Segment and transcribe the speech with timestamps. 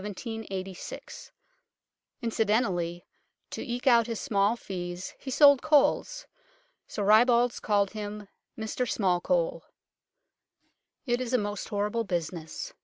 [0.03, 1.29] Incident
[2.65, 2.99] ally,
[3.51, 6.25] to eke out his small fees, he sold coals.
[6.87, 8.27] So ribalds called him"
[8.57, 9.61] Mr Smallcole."
[11.05, 12.73] It is a most horrible business.